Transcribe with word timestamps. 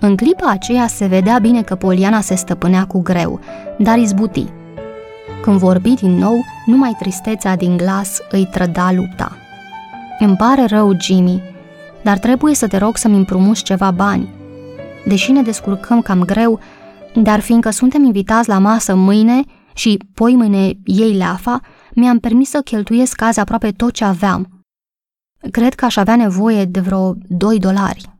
În 0.00 0.16
clipa 0.16 0.50
aceea 0.50 0.86
se 0.86 1.06
vedea 1.06 1.38
bine 1.38 1.62
că 1.62 1.74
Poliana 1.74 2.20
se 2.20 2.34
stăpânea 2.34 2.86
cu 2.86 3.00
greu, 3.00 3.40
dar 3.78 3.98
izbuti. 3.98 4.46
Când 5.42 5.58
vorbi 5.58 5.94
din 5.94 6.10
nou, 6.10 6.44
numai 6.66 6.96
tristețea 6.98 7.56
din 7.56 7.76
glas 7.76 8.18
îi 8.30 8.48
trăda 8.50 8.92
lupta. 8.92 9.36
Îmi 10.18 10.36
pare 10.36 10.64
rău, 10.64 11.00
Jimmy, 11.00 11.42
dar 12.02 12.18
trebuie 12.18 12.54
să 12.54 12.66
te 12.66 12.76
rog 12.76 12.96
să-mi 12.96 13.16
împrumuși 13.16 13.62
ceva 13.62 13.90
bani. 13.90 14.28
Deși 15.06 15.32
ne 15.32 15.42
descurcăm 15.42 16.02
cam 16.02 16.24
greu, 16.24 16.60
dar 17.14 17.40
fiindcă 17.40 17.70
suntem 17.70 18.04
invitați 18.04 18.48
la 18.48 18.58
masă 18.58 18.94
mâine 18.94 19.42
și 19.74 19.98
poi 20.14 20.34
mâine 20.34 20.72
ei 20.84 21.12
leafa, 21.12 21.60
mi-am 21.94 22.18
permis 22.18 22.48
să 22.48 22.60
cheltuiesc 22.60 23.22
azi 23.22 23.40
aproape 23.40 23.70
tot 23.70 23.92
ce 23.92 24.04
aveam. 24.04 24.64
Cred 25.50 25.74
că 25.74 25.84
aș 25.84 25.96
avea 25.96 26.16
nevoie 26.16 26.64
de 26.64 26.80
vreo 26.80 27.14
2 27.28 27.58
dolari. 27.58 28.19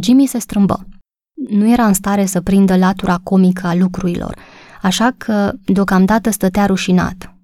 Jimmy 0.00 0.26
se 0.26 0.38
strâmbă. 0.38 0.86
Nu 1.48 1.72
era 1.72 1.86
în 1.86 1.92
stare 1.92 2.24
să 2.24 2.40
prindă 2.40 2.76
latura 2.76 3.20
comică 3.22 3.66
a 3.66 3.74
lucrurilor, 3.74 4.36
așa 4.82 5.14
că 5.16 5.52
deocamdată 5.64 6.30
stătea 6.30 6.66
rușinat. 6.66 7.34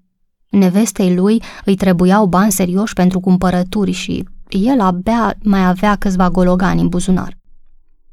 Nevestei 0.49 1.15
lui 1.15 1.43
îi 1.65 1.75
trebuiau 1.75 2.27
bani 2.27 2.53
serioși 2.53 2.93
pentru 2.95 3.21
cumpărături 3.21 3.91
și 3.91 4.29
el 4.49 4.81
abia 4.81 5.35
mai 5.43 5.67
avea 5.67 5.97
câțiva 5.97 6.31
gologani 6.31 6.81
în 6.81 6.89
buzunar. 6.89 7.39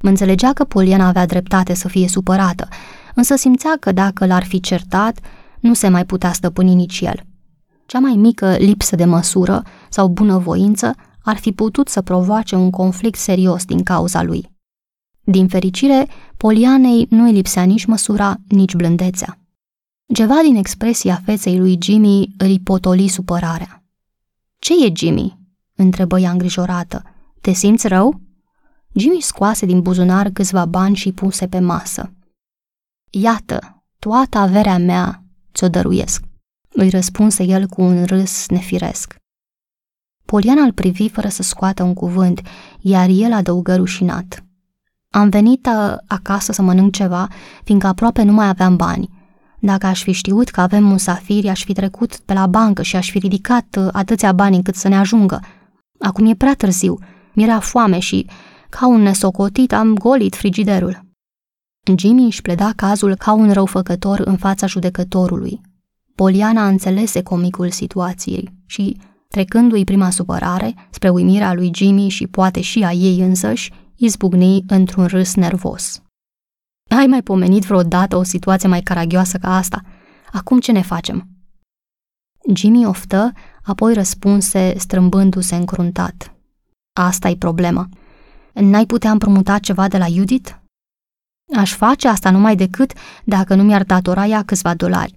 Mă 0.02 0.10
înțelegea 0.10 0.54
că 0.54 0.64
Poliana 0.64 1.08
avea 1.08 1.26
dreptate 1.26 1.74
să 1.74 1.88
fie 1.88 2.08
supărată, 2.08 2.68
însă 3.16 3.36
simțea 3.36 3.78
că 3.80 3.92
dacă 3.92 4.26
l-ar 4.26 4.44
fi 4.44 4.60
certat, 4.60 5.20
nu 5.60 5.74
se 5.74 5.88
mai 5.88 6.06
putea 6.06 6.32
stăpâni 6.32 6.74
nici 6.74 7.02
el. 7.02 7.20
Cea 7.86 8.00
mai 8.00 8.14
mică 8.16 8.56
lipsă 8.58 8.96
de 8.96 9.06
măsură 9.06 9.64
sau 9.90 10.08
bunăvoință 10.08 10.94
ar 11.30 11.38
fi 11.38 11.52
putut 11.52 11.88
să 11.88 12.02
provoace 12.02 12.56
un 12.56 12.70
conflict 12.70 13.20
serios 13.20 13.66
din 13.66 13.84
cauza 13.84 14.24
lui. 14.24 14.52
Din 15.24 15.48
fericire, 15.48 16.08
Polianei 16.38 17.08
nu 17.10 17.24
îi 17.24 17.32
lipsea 17.32 17.64
nici 17.64 17.86
măsura, 17.86 18.36
nici 18.48 18.76
blândețea. 18.76 19.40
Ceva 20.14 20.40
din 20.44 20.56
expresia 20.56 21.22
feței 21.26 21.58
lui 21.58 21.78
Jimmy 21.82 22.34
îi 22.38 22.60
potoli 22.60 23.08
supărarea. 23.08 23.84
Ce 24.60 24.86
e 24.86 24.92
Jimmy?" 24.96 25.38
întrebă 25.76 26.20
ea 26.20 26.32
îngrijorată. 26.32 27.04
Te 27.42 27.52
simți 27.52 27.88
rău? 27.88 28.22
Jimmy 28.94 29.22
scoase 29.22 29.66
din 29.66 29.82
buzunar 29.82 30.30
câțiva 30.30 30.66
bani 30.66 30.96
și 30.96 31.12
puse 31.12 31.48
pe 31.48 31.60
masă. 31.60 32.14
Iată, 33.10 33.84
toată 34.00 34.38
averea 34.38 34.78
mea 34.78 35.24
ți-o 35.54 35.70
dăruiesc, 35.70 36.24
îi 36.70 36.90
răspunse 36.90 37.44
el 37.44 37.68
cu 37.68 37.82
un 37.82 38.06
râs 38.06 38.48
nefiresc. 38.48 39.19
Poliana 40.30 40.62
îl 40.62 40.72
privi 40.72 41.10
fără 41.10 41.28
să 41.28 41.44
scoată 41.44 41.84
un 41.84 41.94
cuvânt, 41.94 42.42
iar 42.80 43.10
el 43.10 43.34
adăugă 43.34 43.76
rușinat. 43.76 44.44
Am 45.10 45.30
venit 45.30 45.70
acasă 46.08 46.52
să 46.52 46.62
mănânc 46.62 46.94
ceva, 46.94 47.28
fiindcă 47.64 47.88
aproape 47.88 48.24
nu 48.24 48.32
mai 48.32 48.48
aveam 48.48 48.76
bani. 48.76 49.10
Dacă 49.60 49.86
aș 49.86 50.04
fi 50.04 50.12
știut 50.12 50.50
că 50.50 50.62
avem 50.62 50.84
musafiri, 50.84 51.50
aș 51.50 51.64
fi 51.64 51.74
trecut 51.74 52.18
pe 52.18 52.34
la 52.34 52.48
bancă 52.48 52.82
și 52.82 52.96
aș 52.96 53.10
fi 53.10 53.18
ridicat 53.18 53.76
uh, 53.80 53.88
atâția 53.92 54.32
bani 54.32 54.56
încât 54.56 54.76
să 54.76 54.88
ne 54.88 54.98
ajungă. 54.98 55.40
Acum 56.00 56.26
e 56.26 56.36
prea 56.36 56.56
târziu, 56.56 56.98
mi-era 57.34 57.60
foame 57.60 58.00
și, 58.00 58.28
ca 58.70 58.88
un 58.88 59.02
nesocotit, 59.02 59.74
am 59.74 59.94
golit 59.94 60.36
frigiderul. 60.36 61.06
Jimmy 61.98 62.26
își 62.26 62.42
pleda 62.42 62.72
cazul 62.76 63.16
ca 63.16 63.34
un 63.34 63.52
răufăcător 63.52 64.20
în 64.20 64.38
fața 64.38 64.68
judecătorului. 64.68 65.62
Poliana 66.16 66.68
înțelese 66.68 67.22
comicul 67.22 67.70
situației 67.70 68.54
și, 68.66 68.98
trecându-i 69.34 69.84
prima 69.84 70.10
supărare, 70.10 70.76
spre 70.90 71.10
uimirea 71.10 71.54
lui 71.54 71.72
Jimmy 71.74 72.10
și 72.10 72.28
poate 72.28 72.62
și 72.62 72.84
a 72.84 72.92
ei 72.92 73.20
însăși, 73.20 73.72
izbucni 73.96 74.64
într-un 74.68 75.06
râs 75.06 75.36
nervos. 75.36 76.02
Ai 76.90 77.06
mai 77.06 77.22
pomenit 77.22 77.64
vreodată 77.64 78.16
o 78.16 78.24
situație 78.24 78.70
mai 78.70 78.82
caragioasă 78.82 79.38
ca 79.38 79.56
asta? 79.56 79.82
Acum 80.32 80.60
ce 80.60 80.72
ne 80.72 80.82
facem? 80.82 81.28
Jimmy 82.54 82.86
oftă, 82.86 83.32
apoi 83.64 83.94
răspunse 83.94 84.74
strâmbându-se 84.78 85.56
încruntat. 85.56 86.34
Asta 86.94 87.30
e 87.30 87.36
problema. 87.36 87.90
N-ai 88.54 88.86
putea 88.86 89.12
împrumuta 89.12 89.60
ceva 89.60 89.88
de 89.88 89.98
la 89.98 90.08
Judith? 90.08 90.52
Aș 91.56 91.74
face 91.74 92.08
asta 92.08 92.32
numai 92.32 92.56
decât 92.56 92.94
dacă 93.24 93.56
nu 93.56 93.64
mi-ar 93.64 93.84
datora 93.84 94.26
ea 94.26 94.44
câțiva 94.44 94.74
dolari. 94.74 95.16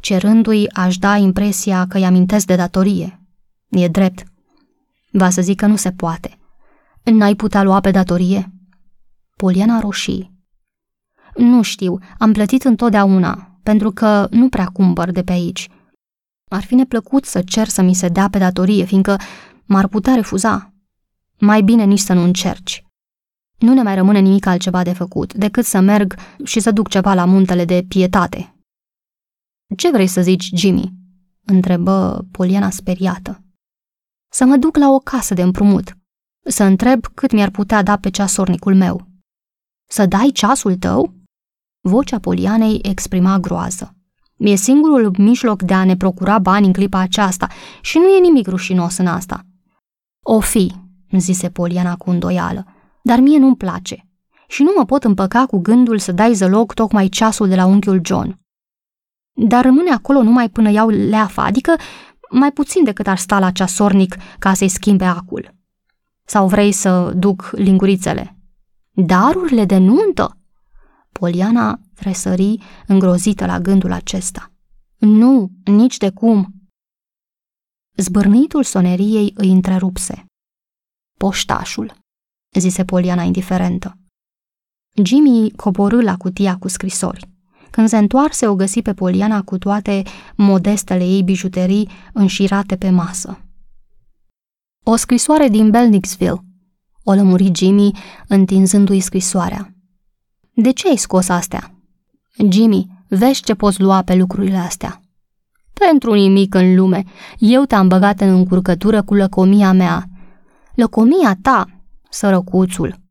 Cerându-i, 0.00 0.68
aș 0.72 0.98
da 0.98 1.16
impresia 1.16 1.86
că 1.88 1.96
îi 1.96 2.04
amintesc 2.04 2.46
de 2.46 2.56
datorie. 2.56 3.21
E 3.72 3.88
drept. 3.88 4.24
Va 5.10 5.30
să 5.30 5.42
zic 5.42 5.56
că 5.56 5.66
nu 5.66 5.76
se 5.76 5.92
poate. 5.92 6.38
N-ai 7.02 7.34
putea 7.34 7.62
lua 7.62 7.80
pe 7.80 7.90
datorie? 7.90 8.52
Poliana 9.36 9.80
roșii. 9.80 10.32
Nu 11.36 11.62
știu, 11.62 11.98
am 12.18 12.32
plătit 12.32 12.64
întotdeauna, 12.64 13.58
pentru 13.62 13.90
că 13.90 14.26
nu 14.30 14.48
prea 14.48 14.66
cumpăr 14.66 15.10
de 15.10 15.22
pe 15.22 15.32
aici. 15.32 15.68
Ar 16.48 16.62
fi 16.62 16.74
neplăcut 16.74 17.24
să 17.24 17.42
cer 17.42 17.68
să 17.68 17.82
mi 17.82 17.94
se 17.94 18.08
dea 18.08 18.28
pe 18.28 18.38
datorie, 18.38 18.84
fiindcă 18.84 19.16
m-ar 19.64 19.88
putea 19.88 20.14
refuza. 20.14 20.74
Mai 21.38 21.62
bine 21.62 21.84
nici 21.84 21.98
să 21.98 22.12
nu 22.12 22.22
încerci. 22.22 22.84
Nu 23.58 23.74
ne 23.74 23.82
mai 23.82 23.94
rămâne 23.94 24.18
nimic 24.18 24.46
altceva 24.46 24.82
de 24.82 24.92
făcut, 24.92 25.34
decât 25.34 25.64
să 25.64 25.80
merg 25.80 26.14
și 26.44 26.60
să 26.60 26.70
duc 26.70 26.88
ceva 26.88 27.14
la 27.14 27.24
muntele 27.24 27.64
de 27.64 27.84
pietate. 27.88 28.54
Ce 29.76 29.90
vrei 29.90 30.06
să 30.06 30.22
zici, 30.22 30.50
Jimmy? 30.54 30.92
întrebă 31.44 32.26
Poliana 32.30 32.70
speriată. 32.70 33.41
Să 34.34 34.44
mă 34.44 34.56
duc 34.56 34.76
la 34.76 34.90
o 34.90 34.98
casă 34.98 35.34
de 35.34 35.42
împrumut. 35.42 35.96
Să 36.44 36.64
întreb 36.64 37.06
cât 37.14 37.32
mi-ar 37.32 37.50
putea 37.50 37.82
da 37.82 37.96
pe 37.96 38.10
ceasornicul 38.10 38.74
meu. 38.74 39.06
Să 39.88 40.06
dai 40.06 40.30
ceasul 40.34 40.76
tău? 40.76 41.14
Vocea 41.80 42.18
Polianei 42.18 42.78
exprima 42.82 43.38
groază. 43.38 43.96
E 44.36 44.54
singurul 44.54 45.14
mijloc 45.18 45.62
de 45.62 45.74
a 45.74 45.84
ne 45.84 45.96
procura 45.96 46.38
bani 46.38 46.66
în 46.66 46.72
clipa 46.72 46.98
aceasta 46.98 47.46
și 47.80 47.98
nu 47.98 48.08
e 48.08 48.20
nimic 48.20 48.46
rușinos 48.46 48.96
în 48.96 49.06
asta. 49.06 49.46
O 50.24 50.40
fi, 50.40 50.72
zise 51.18 51.50
Poliana 51.50 51.96
cu 51.96 52.10
îndoială, 52.10 52.66
dar 53.02 53.18
mie 53.18 53.38
nu-mi 53.38 53.56
place 53.56 54.06
și 54.48 54.62
nu 54.62 54.72
mă 54.76 54.84
pot 54.84 55.04
împăca 55.04 55.46
cu 55.46 55.58
gândul 55.58 55.98
să 55.98 56.12
dai 56.12 56.34
zăloc 56.34 56.74
tocmai 56.74 57.08
ceasul 57.08 57.48
de 57.48 57.54
la 57.54 57.66
unchiul 57.66 58.00
John. 58.04 58.40
Dar 59.32 59.64
rămâne 59.64 59.90
acolo 59.90 60.22
numai 60.22 60.48
până 60.48 60.70
iau 60.70 60.88
leafa, 60.88 61.44
adică 61.44 61.76
mai 62.32 62.52
puțin 62.52 62.84
decât 62.84 63.06
ar 63.06 63.18
sta 63.18 63.38
la 63.38 63.50
ceasornic 63.50 64.16
ca 64.38 64.54
să-i 64.54 64.68
schimbe 64.68 65.04
acul. 65.04 65.54
Sau 66.26 66.48
vrei 66.48 66.72
să 66.72 67.12
duc 67.12 67.50
lingurițele? 67.52 68.36
Darurile 68.90 69.64
de 69.64 69.76
nuntă? 69.76 70.38
Poliana 71.12 71.80
tresări 71.94 72.58
îngrozită 72.86 73.46
la 73.46 73.60
gândul 73.60 73.92
acesta. 73.92 74.52
Nu, 74.98 75.50
nici 75.64 75.96
de 75.96 76.10
cum. 76.10 76.54
Zbârnitul 77.96 78.62
soneriei 78.62 79.32
îi 79.36 79.50
întrerupse. 79.50 80.24
Poștașul, 81.18 81.94
zise 82.58 82.84
Poliana 82.84 83.22
indiferentă. 83.22 83.98
Jimmy 85.04 85.50
coborâ 85.50 86.02
la 86.02 86.16
cutia 86.16 86.58
cu 86.58 86.68
scrisori. 86.68 87.31
Când 87.72 87.88
se 87.88 87.96
întoarse, 87.96 88.46
o 88.46 88.54
găsi 88.54 88.82
pe 88.82 88.94
Poliana 88.94 89.42
cu 89.42 89.58
toate 89.58 90.02
modestele 90.36 91.04
ei 91.04 91.22
bijuterii 91.22 91.88
înșirate 92.12 92.76
pe 92.76 92.90
masă. 92.90 93.38
O 94.84 94.96
scrisoare 94.96 95.48
din 95.48 95.70
Belnixville, 95.70 96.44
o 97.04 97.12
lămuri 97.12 97.50
Jimmy, 97.54 97.90
întinzându-i 98.28 99.00
scrisoarea. 99.00 99.74
De 100.54 100.70
ce 100.70 100.88
ai 100.88 100.96
scos 100.96 101.28
astea? 101.28 101.74
Jimmy, 102.50 103.04
vezi 103.08 103.42
ce 103.42 103.54
poți 103.54 103.80
lua 103.80 104.02
pe 104.02 104.14
lucrurile 104.14 104.56
astea. 104.56 105.00
Pentru 105.72 106.14
nimic 106.14 106.54
în 106.54 106.74
lume, 106.74 107.04
eu 107.38 107.64
te-am 107.64 107.88
băgat 107.88 108.20
în 108.20 108.28
încurcătură 108.28 109.02
cu 109.02 109.14
lăcomia 109.14 109.72
mea. 109.72 110.04
Lăcomia 110.74 111.38
ta, 111.42 111.66
sărăcuțul. 112.10 113.01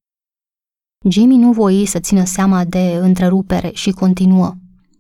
Jimmy 1.10 1.38
nu 1.38 1.52
voi 1.52 1.86
să 1.86 2.00
țină 2.00 2.24
seama 2.24 2.66
de 2.66 2.98
întrerupere 3.02 3.72
și 3.74 3.92
continuă. 3.92 4.56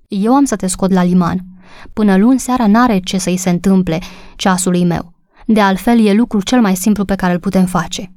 Eu 0.08 0.36
am 0.36 0.46
să 0.46 0.56
te 0.56 0.68
scot 0.68 0.92
la 0.92 1.04
liman. 1.04 1.46
Până 1.94 2.18
luni 2.18 2.40
seara 2.40 2.68
n-are 2.68 3.00
ce 3.00 3.18
să-i 3.18 3.38
se 3.38 3.50
întâmple 3.50 4.00
ceasului 4.36 4.86
meu. 4.86 5.14
De 5.46 5.62
altfel, 5.62 6.06
e 6.06 6.14
lucrul 6.14 6.42
cel 6.42 6.62
mai 6.62 6.76
simplu 6.76 7.06
pe 7.06 7.16
care 7.16 7.34
îl 7.34 7.40
putem 7.40 7.66
face. 7.66 8.14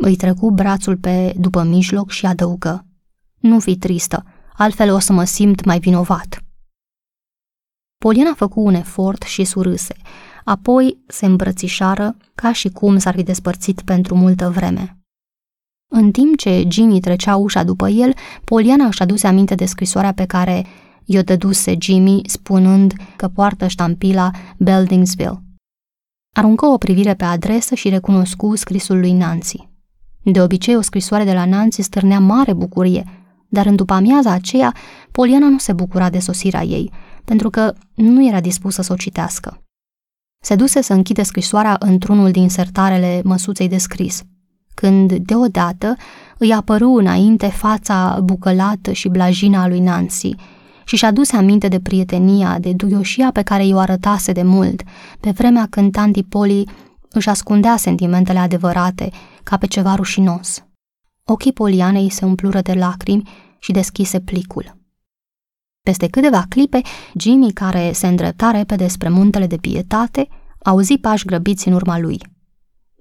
Îi 0.00 0.16
trecu 0.16 0.50
brațul 0.50 0.96
pe 0.96 1.34
după 1.38 1.62
mijloc 1.62 2.10
și 2.10 2.26
adăugă. 2.26 2.86
Nu 3.38 3.60
fi 3.60 3.76
tristă, 3.76 4.24
altfel 4.52 4.92
o 4.92 4.98
să 4.98 5.12
mă 5.12 5.24
simt 5.24 5.64
mai 5.64 5.78
vinovat. 5.78 6.44
Poliana 7.98 8.34
făcu 8.34 8.60
un 8.60 8.74
efort 8.74 9.22
și 9.22 9.44
surâse, 9.44 9.94
apoi 10.44 10.98
se 11.06 11.26
îmbrățișară 11.26 12.16
ca 12.34 12.52
și 12.52 12.68
cum 12.68 12.98
s-ar 12.98 13.14
fi 13.14 13.22
despărțit 13.22 13.82
pentru 13.82 14.14
multă 14.14 14.50
vreme. 14.50 15.03
În 15.96 16.10
timp 16.10 16.36
ce 16.36 16.64
Jimmy 16.68 17.00
trecea 17.00 17.36
ușa 17.36 17.64
după 17.64 17.88
el, 17.88 18.14
Poliana 18.44 18.84
își 18.86 19.02
aduse 19.02 19.26
aminte 19.26 19.54
de 19.54 19.64
scrisoarea 19.64 20.12
pe 20.12 20.24
care 20.24 20.66
i-o 21.04 21.22
dăduse 21.22 21.74
Jimmy, 21.80 22.20
spunând 22.26 22.92
că 23.16 23.28
poartă 23.28 23.66
ștampila 23.66 24.30
Beldingsville. 24.56 25.42
Aruncă 26.32 26.66
o 26.66 26.76
privire 26.78 27.14
pe 27.14 27.24
adresă 27.24 27.74
și 27.74 27.88
recunoscu 27.88 28.56
scrisul 28.56 28.98
lui 28.98 29.12
Nancy. 29.12 29.68
De 30.22 30.40
obicei, 30.40 30.76
o 30.76 30.80
scrisoare 30.80 31.24
de 31.24 31.32
la 31.32 31.44
Nancy 31.44 31.82
stârnea 31.82 32.20
mare 32.20 32.52
bucurie, 32.52 33.04
dar 33.48 33.66
în 33.66 33.76
după 33.76 33.92
amiaza 33.92 34.30
aceea, 34.30 34.74
Poliana 35.10 35.48
nu 35.48 35.58
se 35.58 35.72
bucura 35.72 36.10
de 36.10 36.18
sosirea 36.18 36.62
ei, 36.62 36.90
pentru 37.24 37.50
că 37.50 37.74
nu 37.94 38.26
era 38.26 38.40
dispusă 38.40 38.82
să 38.82 38.92
o 38.92 38.96
citească. 38.96 39.62
Se 40.44 40.54
duse 40.54 40.80
să 40.80 40.92
închide 40.92 41.22
scrisoarea 41.22 41.76
într-unul 41.78 42.30
din 42.30 42.48
sertarele 42.48 43.20
măsuței 43.24 43.68
de 43.68 43.78
scris, 43.78 44.24
când, 44.74 45.12
deodată, 45.12 45.96
îi 46.38 46.52
apăru 46.52 46.90
înainte 46.90 47.46
fața 47.46 48.20
bucălată 48.22 48.92
și 48.92 49.08
blajina 49.08 49.62
a 49.62 49.68
lui 49.68 49.80
Nancy 49.80 50.34
și 50.84 50.96
și-a 50.96 51.10
dus 51.10 51.32
aminte 51.32 51.68
de 51.68 51.80
prietenia, 51.80 52.58
de 52.58 52.72
duioșia 52.72 53.30
pe 53.32 53.42
care 53.42 53.66
i-o 53.66 53.78
arătase 53.78 54.32
de 54.32 54.42
mult, 54.42 54.82
pe 55.20 55.30
vremea 55.30 55.66
când 55.70 55.92
tanti 55.92 56.22
Poli 56.22 56.64
își 57.10 57.28
ascundea 57.28 57.76
sentimentele 57.76 58.38
adevărate 58.38 59.10
ca 59.42 59.56
pe 59.56 59.66
ceva 59.66 59.94
rușinos. 59.94 60.64
Ochii 61.24 61.52
Polianei 61.52 62.10
se 62.10 62.24
umplură 62.24 62.60
de 62.60 62.72
lacrimi 62.72 63.28
și 63.58 63.72
deschise 63.72 64.20
plicul. 64.20 64.76
Peste 65.82 66.08
câteva 66.08 66.44
clipe, 66.48 66.80
Jimmy, 67.18 67.52
care 67.52 67.92
se 67.92 68.06
îndrepta 68.06 68.50
repede 68.50 68.88
spre 68.88 69.08
muntele 69.08 69.46
de 69.46 69.56
pietate, 69.56 70.28
auzi 70.62 70.98
pași 70.98 71.24
grăbiți 71.24 71.68
în 71.68 71.74
urma 71.74 71.98
lui. 71.98 72.33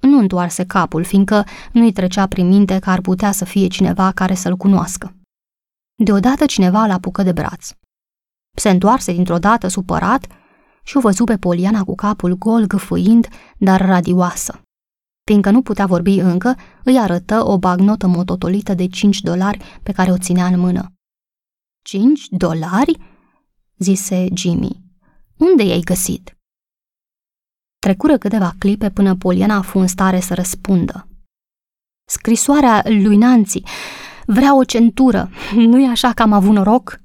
Nu 0.03 0.17
întoarse 0.17 0.65
capul, 0.65 1.03
fiindcă 1.03 1.45
nu-i 1.71 1.91
trecea 1.91 2.27
prin 2.27 2.47
minte 2.47 2.79
că 2.79 2.89
ar 2.89 3.01
putea 3.01 3.31
să 3.31 3.45
fie 3.45 3.67
cineva 3.67 4.11
care 4.11 4.33
să-l 4.33 4.55
cunoască. 4.55 5.15
Deodată 6.03 6.45
cineva 6.45 6.83
îl 6.83 6.91
apucă 6.91 7.23
de 7.23 7.31
braț. 7.31 7.69
Se 8.57 8.69
întoarse 8.69 9.13
dintr-o 9.13 9.37
dată 9.37 9.67
supărat 9.67 10.27
și 10.83 10.97
o 10.97 10.99
văzu 10.99 11.23
pe 11.23 11.37
Poliana 11.37 11.83
cu 11.83 11.95
capul 11.95 12.33
gol 12.33 12.65
gâfâind, 12.65 13.27
dar 13.57 13.81
radioasă. 13.85 14.61
Fiindcă 15.25 15.49
nu 15.49 15.61
putea 15.61 15.85
vorbi 15.85 16.19
încă, 16.19 16.55
îi 16.83 16.99
arătă 16.99 17.45
o 17.45 17.57
bagnotă 17.57 18.07
mototolită 18.07 18.73
de 18.73 18.87
5 18.87 19.21
dolari 19.21 19.79
pe 19.83 19.91
care 19.91 20.11
o 20.11 20.17
ținea 20.17 20.45
în 20.45 20.59
mână. 20.59 20.93
Cinci 21.85 22.27
dolari?" 22.29 22.97
zise 23.77 24.27
Jimmy. 24.33 24.83
Unde 25.37 25.63
i-ai 25.63 25.79
găsit?" 25.79 26.37
Trecură 27.83 28.17
câteva 28.17 28.53
clipe 28.57 28.89
până 28.89 29.15
Poliana 29.15 29.55
a 29.55 29.61
fost 29.61 29.81
în 29.81 29.87
stare 29.87 30.19
să 30.19 30.33
răspundă. 30.33 31.07
Scrisoarea 32.09 32.83
lui 32.85 33.17
Nancy. 33.17 33.61
Vrea 34.25 34.57
o 34.57 34.63
centură. 34.63 35.29
Nu-i 35.71 35.87
așa 35.87 36.11
că 36.11 36.21
am 36.21 36.33
avut 36.33 36.53
noroc?" 36.53 36.99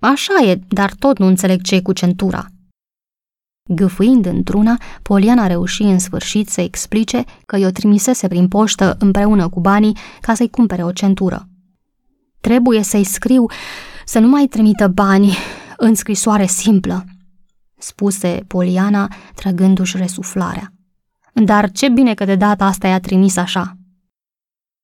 Așa 0.00 0.42
e, 0.44 0.60
dar 0.68 0.94
tot 0.94 1.18
nu 1.18 1.26
înțeleg 1.26 1.62
ce 1.62 1.74
e 1.74 1.80
cu 1.80 1.92
centura." 1.92 2.46
Gâfâind 3.68 4.26
într-una, 4.26 4.78
Poliana 5.02 5.46
reuși 5.46 5.82
în 5.82 5.98
sfârșit 5.98 6.48
să 6.48 6.60
explice 6.60 7.24
că 7.46 7.56
i-o 7.56 7.70
trimisese 7.70 8.28
prin 8.28 8.48
poștă 8.48 8.96
împreună 8.98 9.48
cu 9.48 9.60
banii 9.60 9.96
ca 10.20 10.34
să-i 10.34 10.50
cumpere 10.50 10.84
o 10.84 10.92
centură. 10.92 11.48
Trebuie 12.40 12.82
să-i 12.82 13.04
scriu 13.04 13.46
să 14.04 14.18
nu 14.18 14.28
mai 14.28 14.46
trimită 14.46 14.88
bani 14.88 15.36
în 15.86 15.94
scrisoare 15.94 16.46
simplă, 16.46 17.04
spuse 17.80 18.44
Poliana, 18.46 19.12
trăgându-și 19.34 19.96
resuflarea. 19.96 20.72
Dar 21.32 21.70
ce 21.70 21.88
bine 21.88 22.14
că 22.14 22.24
de 22.24 22.36
data 22.36 22.64
asta 22.64 22.88
i-a 22.88 23.00
trimis 23.00 23.36
așa. 23.36 23.76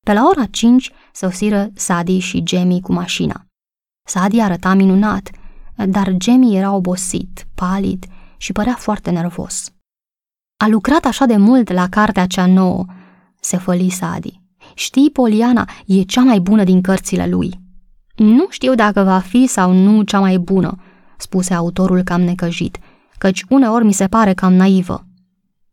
Pe 0.04 0.12
la 0.12 0.26
ora 0.26 0.44
5 0.44 0.93
sosiră 1.12 1.70
Sadi 1.75 2.19
și 2.19 2.43
Jamie 2.46 2.81
cu 2.81 2.93
mașina. 2.93 3.46
Sadi 4.08 4.40
arăta 4.40 4.75
minunat, 4.75 5.31
dar 5.87 6.16
Jamie 6.20 6.58
era 6.58 6.72
obosit, 6.72 7.46
palid 7.54 8.06
și 8.37 8.52
părea 8.52 8.75
foarte 8.75 9.10
nervos. 9.10 9.70
A 10.56 10.66
lucrat 10.69 11.04
așa 11.04 11.25
de 11.25 11.37
mult 11.37 11.72
la 11.72 11.88
cartea 11.88 12.26
cea 12.26 12.46
nouă, 12.46 12.84
se 13.40 13.56
făli 13.56 13.90
Sadi. 13.90 14.40
Știi, 14.75 15.10
Poliana, 15.10 15.69
e 15.87 16.02
cea 16.02 16.22
mai 16.22 16.40
bună 16.40 16.64
din 16.64 16.81
cărțile 16.81 17.26
lui. 17.26 17.60
Nu 18.16 18.46
știu 18.50 18.75
dacă 18.75 19.02
va 19.02 19.19
fi 19.19 19.46
sau 19.46 19.72
nu 19.72 20.02
cea 20.02 20.20
mai 20.20 20.38
bună, 20.38 20.82
spuse 21.16 21.54
autorul 21.54 22.02
cam 22.02 22.20
necăjit, 22.20 22.78
căci 23.18 23.44
uneori 23.48 23.84
mi 23.84 23.92
se 23.92 24.06
pare 24.06 24.34
cam 24.34 24.52
naivă. 24.52 25.06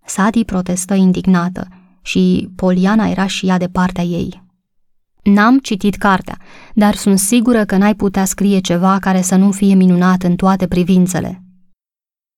Sadi 0.06 0.46
protestă 0.46 0.94
indignată 0.94 1.68
și 2.02 2.50
Poliana 2.56 3.08
era 3.08 3.28
și 3.28 3.48
ea 3.48 3.58
de 3.58 3.68
partea 3.68 4.04
ei. 4.04 4.44
N-am 5.24 5.60
citit 5.60 5.96
cartea, 5.96 6.38
dar 6.74 6.96
sunt 6.96 7.20
sigură 7.20 7.66
că 7.66 7.78
n-ai 7.78 7.96
putea 7.96 8.26
scrie 8.26 8.60
ceva 8.60 9.00
care 9.00 9.22
să 9.22 9.36
nu 9.36 9.52
fie 9.52 9.74
minunat 9.74 10.24
în 10.24 10.36
toate 10.36 10.68
privințele. 10.68 11.44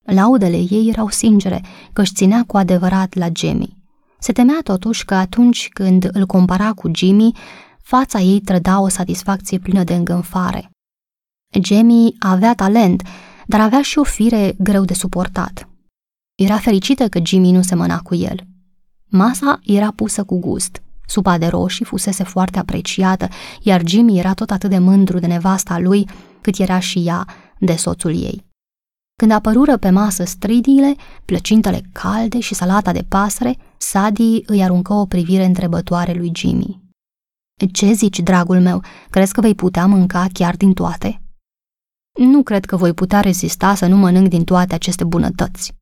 Laudele 0.06 0.58
ei 0.58 0.90
erau 0.90 1.10
sincere, 1.10 1.64
că 1.94 2.02
își 2.02 2.14
ținea 2.14 2.44
cu 2.48 2.58
adevărat 2.58 3.14
la 3.14 3.28
Jamie. 3.34 3.78
Se 4.20 4.32
temea 4.32 4.60
totuși 4.64 5.06
că 5.06 5.14
atunci 5.14 5.70
când 5.74 6.10
îl 6.14 6.26
compara 6.26 6.72
cu 6.72 6.92
Jimmy, 6.96 7.32
fața 7.82 8.20
ei 8.20 8.40
trăda 8.40 8.80
o 8.80 8.88
satisfacție 8.88 9.58
plină 9.60 9.84
de 9.84 9.94
îngânfare. 9.94 10.70
Jamie 11.62 12.16
avea 12.20 12.56
talent, 12.56 13.02
dar 13.48 13.60
avea 13.60 13.82
și 13.82 14.00
o 14.00 14.04
fire 14.04 14.56
greu 14.58 14.86
de 14.86 14.94
suportat. 14.94 15.70
Era 16.36 16.58
fericită 16.58 17.08
că 17.08 17.20
Jimmy 17.24 17.52
nu 17.52 17.62
semăna 17.62 18.00
cu 18.00 18.16
el. 18.16 18.40
Masa 19.06 19.60
era 19.64 19.92
pusă 19.96 20.24
cu 20.24 20.40
gust. 20.40 20.82
Supa 21.08 21.38
de 21.38 21.48
roșii 21.48 21.86
fusese 21.86 22.24
foarte 22.24 22.60
apreciată, 22.60 23.28
iar 23.62 23.82
Jimmy 23.86 24.20
era 24.20 24.34
tot 24.34 24.52
atât 24.52 24.70
de 24.70 24.78
mândru 24.78 25.20
de 25.20 25.28
nevasta 25.28 25.80
lui, 25.80 26.08
cât 26.42 26.58
era 26.58 26.80
și 26.80 27.04
ea 27.06 27.26
de 27.60 27.76
soțul 27.76 28.12
ei. 28.12 28.46
Când 29.16 29.32
apărură 29.32 29.78
pe 29.78 29.90
masă 29.90 30.24
stridiile, 30.24 30.96
plăcintele 31.26 31.82
calde 31.92 32.40
și 32.40 32.54
salata 32.54 32.92
de 32.92 33.06
pasăre, 33.08 33.58
Sadie 33.78 34.42
îi 34.46 34.64
aruncă 34.64 34.94
o 34.94 35.06
privire 35.06 35.46
întrebătoare 35.46 36.14
lui 36.14 36.32
Jimmy. 36.36 36.82
Ce 37.72 37.94
zici, 37.94 38.20
dragul 38.20 38.60
meu? 38.60 38.82
Crezi 39.10 39.34
că 39.34 39.42
vei 39.42 39.56
putea 39.56 39.86
mânca 39.86 40.28
chiar 40.34 40.56
din 40.56 40.74
toate? 40.74 41.22
Nu 42.16 42.44
cred 42.44 42.66
că 42.66 42.76
voi 42.76 42.94
putea 42.94 43.20
rezista 43.20 43.76
să 43.76 43.86
nu 43.86 43.96
mănânc 43.96 44.28
din 44.28 44.44
toate 44.44 44.74
aceste 44.74 45.04
bunătăți. 45.04 45.74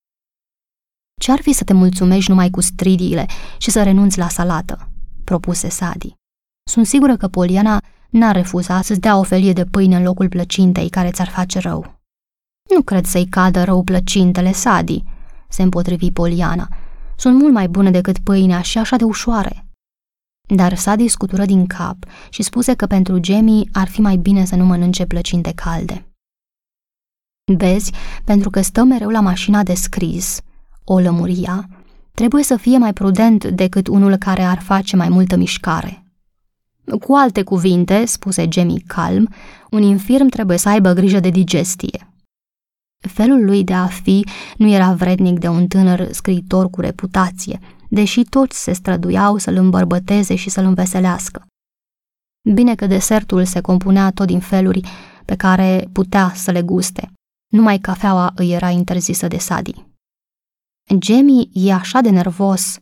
Ce-ar 1.21 1.41
fi 1.41 1.51
să 1.51 1.63
te 1.63 1.73
mulțumești 1.73 2.29
numai 2.29 2.49
cu 2.49 2.61
stridiile 2.61 3.25
și 3.57 3.71
să 3.71 3.83
renunți 3.83 4.17
la 4.17 4.27
salată? 4.27 4.87
propuse 5.23 5.69
Sadi. 5.69 6.15
Sunt 6.69 6.85
sigură 6.85 7.17
că 7.17 7.27
Poliana 7.27 7.81
n-ar 8.09 8.35
refuza 8.35 8.81
să-ți 8.81 8.99
dea 8.99 9.17
o 9.17 9.23
felie 9.23 9.53
de 9.53 9.65
pâine 9.65 9.95
în 9.95 10.03
locul 10.03 10.29
plăcintei 10.29 10.89
care 10.89 11.11
ți-ar 11.11 11.29
face 11.29 11.59
rău. 11.59 11.99
Nu 12.75 12.81
cred 12.81 13.05
să-i 13.05 13.25
cadă 13.25 13.63
rău 13.63 13.83
plăcintele, 13.83 14.51
Sadi, 14.51 15.03
se 15.49 15.61
împotrivi 15.61 16.11
Poliana. 16.11 16.67
Sunt 17.15 17.39
mult 17.39 17.53
mai 17.53 17.67
bune 17.67 17.91
decât 17.91 18.19
pâinea 18.19 18.61
și 18.61 18.77
așa 18.77 18.95
de 18.95 19.03
ușoare. 19.03 19.65
Dar 20.55 20.75
Sadi 20.75 21.07
scutură 21.07 21.45
din 21.45 21.67
cap 21.67 21.97
și 22.29 22.43
spuse 22.43 22.73
că 22.73 22.85
pentru 22.85 23.19
Jamie 23.23 23.69
ar 23.71 23.87
fi 23.87 24.01
mai 24.01 24.17
bine 24.17 24.45
să 24.45 24.55
nu 24.55 24.65
mănânce 24.65 25.05
plăcinte 25.05 25.51
calde. 25.55 26.12
Vezi, 27.51 27.91
pentru 28.23 28.49
că 28.49 28.61
stă 28.61 28.83
mereu 28.83 29.09
la 29.09 29.19
mașina 29.19 29.63
de 29.63 29.73
scris, 29.73 30.41
o 30.83 30.99
lămuria, 30.99 31.69
trebuie 32.11 32.43
să 32.43 32.57
fie 32.57 32.77
mai 32.77 32.93
prudent 32.93 33.45
decât 33.45 33.87
unul 33.87 34.15
care 34.15 34.41
ar 34.41 34.59
face 34.59 34.95
mai 34.95 35.09
multă 35.09 35.35
mișcare. 35.35 36.03
Cu 36.99 37.13
alte 37.13 37.43
cuvinte, 37.43 38.05
spuse 38.05 38.47
Jamie 38.51 38.83
calm, 38.87 39.29
un 39.69 39.81
infirm 39.81 40.27
trebuie 40.27 40.57
să 40.57 40.69
aibă 40.69 40.93
grijă 40.93 41.19
de 41.19 41.29
digestie. 41.29 42.07
Felul 43.07 43.45
lui 43.45 43.63
de 43.63 43.73
a 43.73 43.85
fi 43.85 44.25
nu 44.57 44.67
era 44.69 44.93
vrednic 44.93 45.39
de 45.39 45.47
un 45.47 45.67
tânăr 45.67 46.11
scriitor 46.11 46.69
cu 46.69 46.81
reputație, 46.81 47.59
deși 47.89 48.23
toți 48.23 48.63
se 48.63 48.73
străduiau 48.73 49.37
să-l 49.37 49.55
îmbărbăteze 49.55 50.35
și 50.35 50.49
să-l 50.49 50.65
înveselească. 50.65 51.45
Bine 52.53 52.75
că 52.75 52.87
desertul 52.87 53.45
se 53.45 53.61
compunea 53.61 54.11
tot 54.11 54.27
din 54.27 54.39
feluri 54.39 54.81
pe 55.25 55.35
care 55.35 55.89
putea 55.91 56.31
să 56.35 56.51
le 56.51 56.61
guste. 56.61 57.11
Numai 57.53 57.79
cafeaua 57.79 58.31
îi 58.35 58.51
era 58.51 58.69
interzisă 58.69 59.27
de 59.27 59.37
Sadi. 59.37 59.85
Jamie 61.01 61.49
e 61.53 61.73
așa 61.73 62.01
de 62.01 62.09
nervos. 62.09 62.79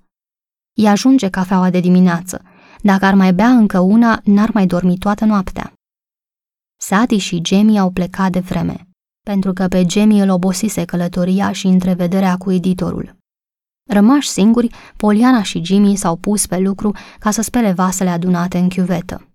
I 0.78 0.88
ajunge 0.88 1.30
cafeaua 1.30 1.70
de 1.70 1.80
dimineață. 1.80 2.42
Dacă 2.82 3.06
ar 3.06 3.13
mai 3.13 3.34
bea 3.34 3.50
încă 3.50 3.80
una, 3.80 4.22
n-ar 4.24 4.50
mai 4.54 4.66
dormi 4.66 4.98
toată 4.98 5.25
noaptea. 5.25 5.74
Sadi 6.80 7.18
și 7.18 7.42
Jamie 7.44 7.80
au 7.80 7.92
plecat 7.92 8.32
de 8.32 8.40
vreme 8.40 8.86
pentru 9.24 9.54
că 9.54 9.68
pe 9.68 9.86
Jamie 9.90 10.24
îl 10.24 10.30
obosise 10.30 10.86
călătoria 10.86 11.51
și 11.51 11.68
întrevederea 11.68 12.38
cu 12.38 12.51
editorul. 12.51 13.16
Rămași 13.90 14.28
singuri, 14.28 14.70
Poliana 14.98 15.44
și 15.44 15.63
Jimmy 15.63 15.96
s-au 15.96 16.16
pus 16.16 16.48
pe 16.48 16.58
lucru 16.58 16.96
ca 17.20 17.32
să 17.32 17.42
spele 17.42 17.72
vasele 17.72 18.10
adunate 18.10 18.58
în 18.58 18.70
chiuvetă. 18.70 19.30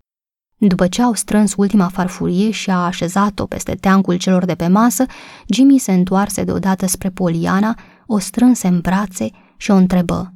După 0.58 0.86
ce 0.86 1.02
au 1.02 1.14
strâns 1.14 1.54
ultima 1.56 1.88
farfurie 1.88 2.50
și 2.50 2.70
a 2.70 2.84
așezat-o 2.84 3.46
peste 3.46 3.74
teancul 3.74 4.16
celor 4.16 4.44
de 4.44 4.54
pe 4.54 4.66
masă, 4.66 5.04
Jimmy 5.48 5.78
se 5.78 5.92
întoarse 5.92 6.44
deodată 6.44 6.86
spre 6.86 7.10
Poliana, 7.10 7.78
o 8.06 8.18
strânse 8.18 8.66
în 8.66 8.80
brațe 8.80 9.30
și 9.56 9.70
o 9.70 9.74
întrebă. 9.74 10.32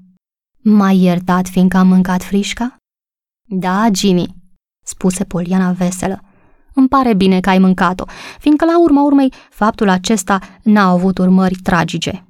M-ai 0.63 0.99
iertat 0.99 1.49
fiindcă 1.49 1.77
am 1.77 1.89
mâncat 1.89 2.23
frișca? 2.23 2.77
Da, 3.49 3.89
Jimmy, 3.95 4.37
spuse 4.85 5.25
Poliana 5.25 5.73
veselă. 5.73 6.21
Îmi 6.75 6.89
pare 6.89 7.15
bine 7.15 7.41
că 7.41 7.49
ai 7.49 7.59
mâncat-o, 7.59 8.05
fiindcă 8.39 8.65
la 8.65 8.81
urma 8.81 9.03
urmei 9.03 9.33
faptul 9.51 9.89
acesta 9.89 10.39
n-a 10.63 10.89
avut 10.89 11.19
urmări 11.19 11.55
tragice. 11.55 12.30